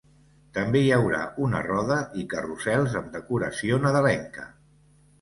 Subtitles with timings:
[0.57, 1.19] També hi haurà
[1.49, 4.53] una roda i carrusels amb decoració nadalenca.